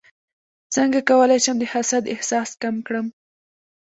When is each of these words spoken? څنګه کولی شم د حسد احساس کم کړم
څنګه 0.75 0.99
کولی 1.09 1.39
شم 1.45 1.55
د 1.59 1.63
حسد 1.73 2.03
احساس 2.13 2.49
کم 2.61 2.75
کړم 2.87 3.07